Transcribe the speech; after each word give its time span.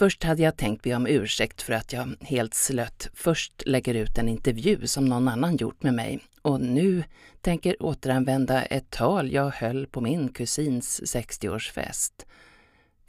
Först 0.00 0.24
hade 0.24 0.42
jag 0.42 0.56
tänkt 0.56 0.82
be 0.82 0.94
om 0.94 1.06
ursäkt 1.06 1.62
för 1.62 1.72
att 1.72 1.92
jag 1.92 2.14
helt 2.20 2.54
slött 2.54 3.08
först 3.14 3.62
lägger 3.66 3.94
ut 3.94 4.18
en 4.18 4.28
intervju 4.28 4.86
som 4.86 5.04
någon 5.04 5.28
annan 5.28 5.56
gjort 5.56 5.82
med 5.82 5.94
mig 5.94 6.20
och 6.42 6.60
nu 6.60 7.04
tänker 7.40 7.82
återanvända 7.82 8.62
ett 8.62 8.90
tal 8.90 9.32
jag 9.32 9.50
höll 9.50 9.86
på 9.86 10.00
min 10.00 10.28
kusins 10.28 11.00
60-årsfest. 11.00 12.26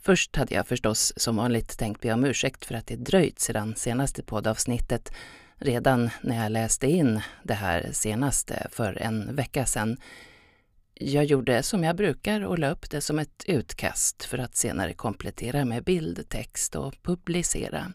Först 0.02 0.36
hade 0.36 0.54
jag 0.54 0.66
förstås 0.66 1.12
som 1.16 1.36
vanligt 1.36 1.78
tänkt 1.78 2.00
be 2.00 2.12
om 2.12 2.24
ursäkt 2.24 2.64
för 2.64 2.74
att 2.74 2.86
det 2.86 2.96
dröjt 2.96 3.40
sedan 3.40 3.74
senaste 3.76 4.22
poddavsnittet 4.22 5.12
redan 5.56 6.10
när 6.22 6.42
jag 6.42 6.52
läste 6.52 6.86
in 6.86 7.20
det 7.42 7.54
här 7.54 7.88
senaste 7.92 8.66
för 8.70 9.02
en 9.02 9.36
vecka 9.36 9.66
sedan. 9.66 9.96
Jag 11.04 11.24
gjorde 11.24 11.62
som 11.62 11.84
jag 11.84 11.96
brukar 11.96 12.40
och 12.40 12.58
la 12.58 12.70
upp 12.70 12.90
det 12.90 13.00
som 13.00 13.18
ett 13.18 13.44
utkast 13.46 14.24
för 14.24 14.38
att 14.38 14.56
senare 14.56 14.92
komplettera 14.92 15.64
med 15.64 15.84
bild, 15.84 16.28
text 16.28 16.74
och 16.76 17.02
publicera. 17.02 17.92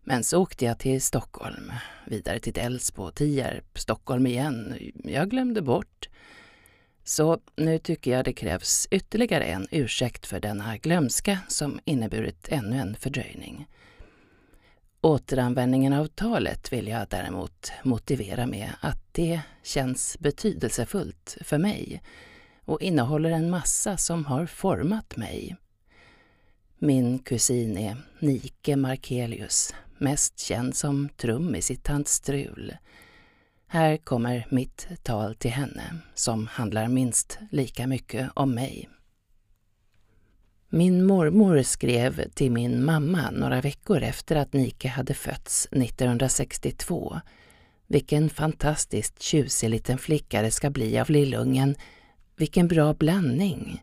Men 0.00 0.24
så 0.24 0.42
åkte 0.42 0.64
jag 0.64 0.78
till 0.78 1.02
Stockholm, 1.02 1.72
vidare 2.06 2.38
till 2.38 2.52
Delsbo, 2.52 3.10
Tierp, 3.10 3.78
Stockholm 3.78 4.26
igen. 4.26 4.74
Jag 5.04 5.30
glömde 5.30 5.62
bort. 5.62 6.08
Så 7.04 7.40
nu 7.56 7.78
tycker 7.78 8.10
jag 8.10 8.24
det 8.24 8.32
krävs 8.32 8.88
ytterligare 8.90 9.44
en 9.44 9.68
ursäkt 9.70 10.26
för 10.26 10.40
denna 10.40 10.76
glömska 10.76 11.38
som 11.48 11.80
inneburit 11.84 12.48
ännu 12.48 12.76
en 12.76 12.96
fördröjning. 12.96 13.66
Återanvändningen 15.02 15.92
av 15.92 16.06
talet 16.06 16.72
vill 16.72 16.88
jag 16.88 17.08
däremot 17.08 17.72
motivera 17.84 18.46
med 18.46 18.70
att 18.80 18.98
det 19.12 19.40
känns 19.62 20.16
betydelsefullt 20.18 21.36
för 21.40 21.58
mig 21.58 22.02
och 22.64 22.82
innehåller 22.82 23.30
en 23.30 23.50
massa 23.50 23.96
som 23.96 24.24
har 24.24 24.46
format 24.46 25.16
mig. 25.16 25.56
Min 26.78 27.18
kusin 27.18 27.78
är 27.78 27.96
Nike 28.18 28.76
Markelius, 28.76 29.74
mest 29.98 30.38
känd 30.38 30.76
som 30.76 31.08
trummis 31.08 31.70
i 31.70 31.76
Tant 31.76 32.08
Strul. 32.08 32.76
Här 33.66 33.96
kommer 33.96 34.46
mitt 34.50 34.88
tal 35.02 35.34
till 35.34 35.50
henne, 35.50 35.96
som 36.14 36.46
handlar 36.46 36.88
minst 36.88 37.38
lika 37.50 37.86
mycket 37.86 38.30
om 38.34 38.54
mig. 38.54 38.88
Min 40.72 41.06
mormor 41.06 41.62
skrev 41.62 42.28
till 42.34 42.52
min 42.52 42.84
mamma 42.84 43.30
några 43.30 43.60
veckor 43.60 44.02
efter 44.02 44.36
att 44.36 44.52
Nike 44.52 44.88
hade 44.88 45.14
fötts 45.14 45.68
1962. 45.72 47.20
Vilken 47.86 48.30
fantastiskt 48.30 49.22
tjusig 49.22 49.70
liten 49.70 49.98
flicka 49.98 50.42
det 50.42 50.50
ska 50.50 50.70
bli 50.70 50.98
av 50.98 51.10
lillungen. 51.10 51.74
Vilken 52.36 52.68
bra 52.68 52.94
blandning. 52.94 53.82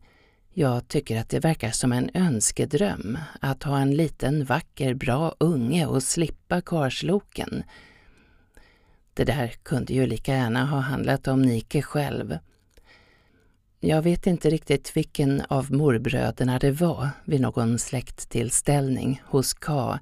Jag 0.54 0.88
tycker 0.88 1.20
att 1.20 1.30
det 1.30 1.40
verkar 1.40 1.72
som 1.72 1.92
en 1.92 2.10
önskedröm 2.14 3.18
att 3.42 3.64
ha 3.64 3.80
en 3.80 3.96
liten 3.96 4.46
vacker 4.46 4.94
bra 4.94 5.36
unge 5.40 5.86
och 5.86 6.04
slippa 6.04 6.62
karsloken. 6.62 7.64
Det 9.14 9.24
där 9.24 9.48
kunde 9.48 9.94
ju 9.94 10.06
lika 10.06 10.34
gärna 10.34 10.66
ha 10.66 10.80
handlat 10.80 11.28
om 11.28 11.42
Nike 11.42 11.82
själv. 11.82 12.38
Jag 13.88 14.02
vet 14.02 14.28
inte 14.28 14.50
riktigt 14.50 14.98
vilken 14.98 15.42
av 15.50 15.72
morbröderna 15.72 16.60
det 16.60 16.72
var 16.72 17.10
vid 17.26 17.42
någon 17.42 17.80
släkttillställning 17.80 19.22
hos 19.26 19.54
K 19.54 19.98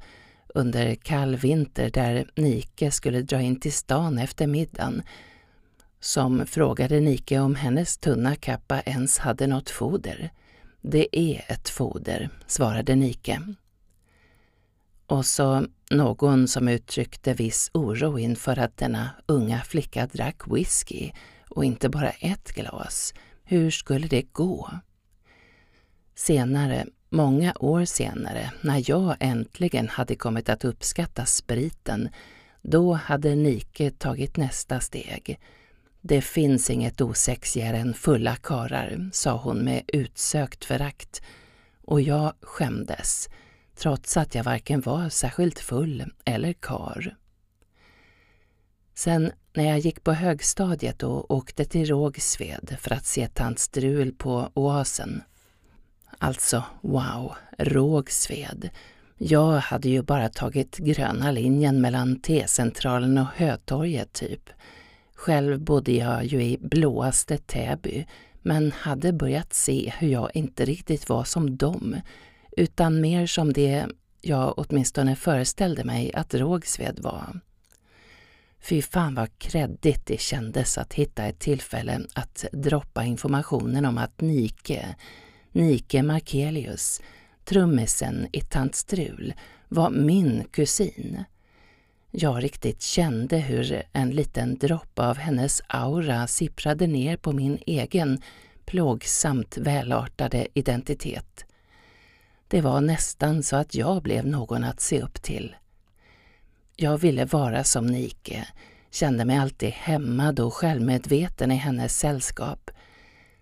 under 0.48 0.96
kall 0.96 1.36
vinter 1.36 1.90
där 1.90 2.30
Nike 2.36 2.92
skulle 2.92 3.22
dra 3.22 3.42
in 3.42 3.60
till 3.60 3.74
stan 3.74 4.18
efter 4.18 4.48
middagen 4.48 5.04
som 6.00 6.46
frågade 6.46 7.00
Nike 7.00 7.40
om 7.40 7.56
hennes 7.56 7.98
tunna 7.98 8.36
kappa 8.36 8.82
ens 8.82 9.18
hade 9.18 9.48
något 9.48 9.70
foder. 9.70 10.32
Det 10.82 11.20
är 11.20 11.46
ett 11.48 11.70
foder, 11.70 12.30
svarade 12.48 12.96
Nike. 12.96 13.42
Och 15.08 15.26
så 15.26 15.66
någon 15.92 16.48
som 16.48 16.68
uttryckte 16.68 17.34
viss 17.34 17.72
oro 17.74 18.20
inför 18.20 18.60
att 18.60 18.78
denna 18.78 19.10
unga 19.26 19.62
flicka 19.62 20.08
drack 20.08 20.42
whisky 20.48 21.12
och 21.50 21.66
inte 21.66 21.90
bara 21.90 22.10
ett 22.10 22.52
glas. 22.52 23.14
Hur 23.48 23.72
skulle 23.72 24.08
det 24.08 24.34
gå? 24.34 24.70
Senare, 26.16 26.86
många 27.10 27.54
år 27.60 27.86
senare, 27.86 28.52
när 28.62 28.84
jag 28.90 29.16
äntligen 29.20 29.88
hade 29.88 30.16
kommit 30.16 30.50
att 30.50 30.66
uppskatta 30.66 31.26
spriten, 31.26 32.10
då 32.62 32.94
hade 32.94 33.36
Nike 33.36 33.92
tagit 33.92 34.38
nästa 34.38 34.80
steg. 34.80 35.40
Det 36.02 36.22
finns 36.22 36.70
inget 36.70 37.02
osexigare 37.02 37.78
än 37.78 37.94
fulla 37.94 38.36
karar, 38.36 39.10
sa 39.14 39.38
hon 39.38 39.58
med 39.58 39.84
utsökt 39.88 40.66
förakt. 40.66 41.22
Och 41.82 42.02
jag 42.02 42.34
skämdes, 42.42 43.30
trots 43.76 44.18
att 44.18 44.36
jag 44.36 44.44
varken 44.44 44.82
var 44.82 45.10
särskilt 45.10 45.60
full 45.60 46.06
eller 46.26 46.54
kar. 46.54 47.16
Sen 48.94 49.32
när 49.56 49.70
jag 49.70 49.80
gick 49.80 50.04
på 50.04 50.14
högstadiet 50.14 51.04
och 51.04 51.32
åkte 51.32 51.66
till 51.66 51.86
Rågsved 51.86 52.78
för 52.80 52.94
att 52.94 53.06
se 53.06 53.28
tant 53.28 53.60
Strul 53.60 54.14
på 54.14 54.50
Oasen. 54.54 55.24
Alltså, 56.18 56.64
wow, 56.82 57.34
Rågsved. 57.58 58.70
Jag 59.18 59.52
hade 59.52 59.90
ju 59.90 60.02
bara 60.02 60.30
tagit 60.30 60.78
gröna 60.78 61.32
linjen 61.32 61.82
mellan 61.82 62.20
T-centralen 62.20 63.18
och 63.18 63.28
Hötorget 63.36 64.14
typ. 64.14 64.50
Själv 65.16 65.60
bodde 65.60 65.92
jag 65.92 66.26
ju 66.26 66.44
i 66.44 66.58
blåaste 66.62 67.38
Täby, 67.38 68.06
men 68.42 68.72
hade 68.72 69.14
börjat 69.14 69.54
se 69.54 69.94
hur 69.98 70.08
jag 70.08 70.32
inte 70.34 70.66
riktigt 70.66 71.10
var 71.10 71.24
som 71.24 71.58
dem, 71.58 71.96
utan 72.58 73.02
mer 73.02 73.28
som 73.28 73.54
det 73.54 73.86
jag 74.22 74.54
åtminstone 74.58 75.16
föreställde 75.16 75.84
mig 75.84 76.14
att 76.14 76.34
Rågsved 76.34 77.00
var. 77.00 77.40
Fy 78.62 78.82
fan 78.82 79.16
vad 79.16 79.40
kreddigt 79.40 80.06
det 80.06 80.20
kändes 80.22 80.78
att 80.78 80.94
hitta 80.94 81.26
ett 81.26 81.40
tillfälle 81.40 82.02
att 82.14 82.46
droppa 82.52 83.04
informationen 83.04 83.86
om 83.86 83.98
att 83.98 84.22
Nike, 84.22 84.96
Nike 85.52 86.04
Markelius, 86.04 87.02
trummisen 87.44 88.28
i 88.32 88.42
Tant 88.42 88.76
Strul, 88.76 89.34
var 89.68 89.90
min 89.90 90.44
kusin. 90.52 91.24
Jag 92.12 92.44
riktigt 92.44 92.82
kände 92.82 93.38
hur 93.38 93.84
en 93.94 94.10
liten 94.10 94.58
droppe 94.58 95.02
av 95.02 95.18
hennes 95.18 95.62
aura 95.68 96.28
sipprade 96.28 96.88
ner 96.88 97.18
på 97.18 97.32
min 97.32 97.60
egen 97.66 98.22
plågsamt 98.66 99.58
välartade 99.58 100.48
identitet. 100.54 101.46
Det 102.48 102.62
var 102.62 102.82
nästan 102.82 103.44
så 103.44 103.56
att 103.56 103.76
jag 103.76 104.04
blev 104.04 104.28
någon 104.28 104.64
att 104.64 104.82
se 104.82 105.02
upp 105.02 105.22
till. 105.22 105.56
Jag 106.76 106.98
ville 106.98 107.26
vara 107.26 107.64
som 107.64 107.86
Nike, 107.86 108.48
kände 108.92 109.26
mig 109.26 109.38
alltid 109.38 109.70
hämmad 109.70 110.40
och 110.40 110.54
självmedveten 110.54 111.52
i 111.52 111.56
hennes 111.56 112.00
sällskap. 112.00 112.72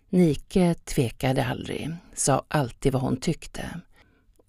Nike 0.09 0.73
tvekade 0.73 1.45
aldrig, 1.45 1.95
sa 2.13 2.45
alltid 2.47 2.93
vad 2.93 3.01
hon 3.01 3.17
tyckte 3.17 3.81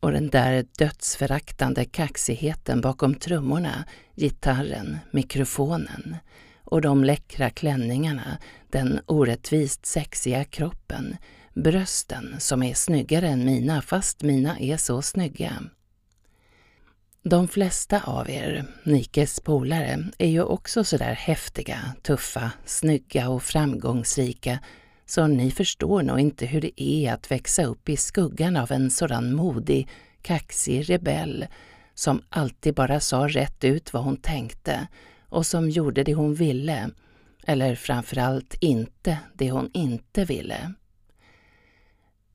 och 0.05 0.12
den 0.12 0.31
där 0.31 0.67
dödsföraktande 0.78 1.84
kaxigheten 1.84 2.81
bakom 2.81 3.15
trummorna, 3.15 3.84
gitarren, 4.17 4.99
mikrofonen 5.11 6.17
och 6.65 6.81
de 6.81 7.05
läckra 7.05 7.50
klänningarna, 7.50 8.39
den 8.71 9.00
orättvist 9.06 9.87
sexiga 9.87 10.44
kroppen, 10.44 11.17
brösten 11.55 12.37
som 12.39 12.62
är 12.62 12.75
snyggare 12.75 13.28
än 13.28 13.44
mina 13.44 13.83
fast 13.83 14.23
mina 14.23 14.59
är 14.59 14.77
så 14.77 15.03
snygga. 15.03 15.53
De 17.27 17.49
flesta 17.49 18.01
av 18.05 18.31
er, 18.31 18.65
Nikes 18.83 19.41
polare, 19.41 20.05
är 20.19 20.29
ju 20.29 20.43
också 20.43 20.85
sådär 20.85 21.15
häftiga, 21.15 21.79
tuffa, 22.03 22.51
snygga 22.65 23.29
och 23.29 23.43
framgångsrika 23.43 24.59
så 25.07 25.27
ni 25.27 25.51
förstår 25.51 26.03
nog 26.03 26.21
inte 26.21 26.47
hur 26.47 26.61
det 26.61 26.83
är 26.83 27.12
att 27.12 27.31
växa 27.31 27.65
upp 27.65 27.88
i 27.88 27.97
skuggan 27.97 28.56
av 28.56 28.73
en 28.73 28.91
sådan 28.91 29.35
modig, 29.35 29.88
kaxig 30.23 30.91
rebell 30.91 31.47
som 31.94 32.23
alltid 32.29 32.75
bara 32.75 33.00
sa 33.00 33.29
rätt 33.29 33.65
ut 33.65 33.93
vad 33.93 34.05
hon 34.05 34.17
tänkte 34.17 34.88
och 35.29 35.47
som 35.47 35.70
gjorde 35.70 36.05
det 36.05 36.15
hon 36.15 36.35
ville, 36.35 36.91
eller 37.47 37.75
framförallt 37.75 38.55
inte 38.61 39.19
det 39.35 39.50
hon 39.50 39.70
inte 39.73 40.25
ville. 40.25 40.75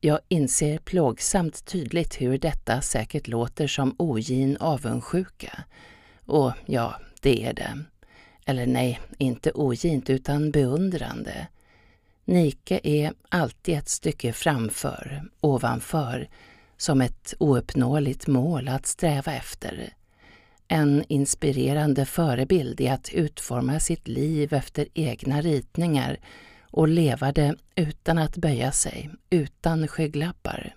Jag 0.01 0.19
inser 0.27 0.77
plågsamt 0.77 1.65
tydligt 1.65 2.21
hur 2.21 2.37
detta 2.37 2.81
säkert 2.81 3.27
låter 3.27 3.67
som 3.67 3.95
ogin 3.97 4.57
avundsjuka. 4.59 5.63
Och 6.25 6.53
ja, 6.65 6.95
det 7.21 7.45
är 7.45 7.53
det. 7.53 7.83
Eller 8.45 8.67
nej, 8.67 8.99
inte 9.17 9.51
ogint 9.51 10.09
utan 10.09 10.51
beundrande. 10.51 11.47
Nike 12.25 12.79
är 12.83 13.13
alltid 13.29 13.77
ett 13.77 13.89
stycke 13.89 14.33
framför, 14.33 15.23
ovanför, 15.41 16.29
som 16.77 17.01
ett 17.01 17.33
ouppnåeligt 17.39 18.27
mål 18.27 18.67
att 18.67 18.85
sträva 18.85 19.33
efter. 19.33 19.93
En 20.67 21.03
inspirerande 21.07 22.05
förebild 22.05 22.81
i 22.81 22.87
att 22.87 23.13
utforma 23.13 23.79
sitt 23.79 24.07
liv 24.07 24.53
efter 24.53 24.87
egna 24.93 25.41
ritningar 25.41 26.19
och 26.71 26.87
leva 26.87 27.31
det 27.31 27.55
utan 27.75 28.17
att 28.17 28.37
böja 28.37 28.71
sig, 28.71 29.09
utan 29.29 29.87
skygglappar. 29.87 30.75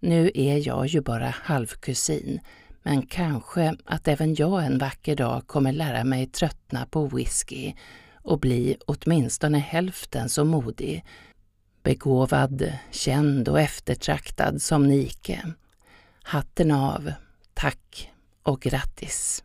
Nu 0.00 0.30
är 0.34 0.66
jag 0.66 0.86
ju 0.86 1.00
bara 1.00 1.34
halvkusin, 1.42 2.40
men 2.82 3.06
kanske 3.06 3.76
att 3.84 4.08
även 4.08 4.34
jag 4.34 4.64
en 4.64 4.78
vacker 4.78 5.16
dag 5.16 5.46
kommer 5.46 5.72
lära 5.72 6.04
mig 6.04 6.26
tröttna 6.26 6.86
på 6.86 7.06
whisky 7.06 7.72
och 8.14 8.40
bli 8.40 8.76
åtminstone 8.86 9.58
hälften 9.58 10.28
så 10.28 10.44
modig, 10.44 11.04
begåvad, 11.82 12.72
känd 12.90 13.48
och 13.48 13.60
eftertraktad 13.60 14.62
som 14.62 14.88
Nike. 14.88 15.42
Hatten 16.22 16.70
av, 16.70 17.12
tack 17.54 18.12
och 18.42 18.60
grattis! 18.60 19.44